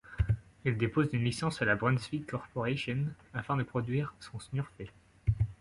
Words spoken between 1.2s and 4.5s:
licence à la Brunswick Corporation afin de produire son